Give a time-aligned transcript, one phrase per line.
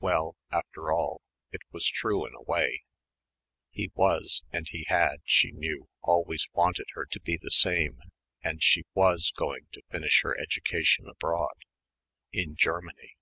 [0.00, 1.20] Well, after all,
[1.52, 2.84] it was true in a way.
[3.70, 7.98] He was and he had, she knew, always wanted her to be the same
[8.42, 11.56] and she was going to finish her education abroad...
[12.32, 13.16] in Germany....